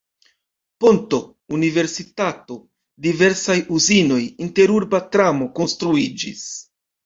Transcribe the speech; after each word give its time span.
Ponto, 0.85 1.19
universitato, 1.57 2.57
diversaj 3.09 3.59
uzinoj, 3.77 4.21
interurba 4.49 5.05
tramo 5.17 5.53
konstruiĝis. 5.63 6.45